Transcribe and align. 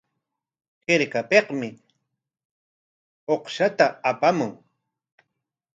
Hirkapikmi 0.87 1.69
uqshta 3.33 3.85
apamun. 4.09 4.51